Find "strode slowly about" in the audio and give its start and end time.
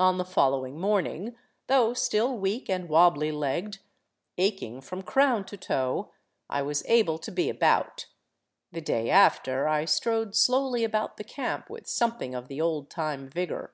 9.84-11.16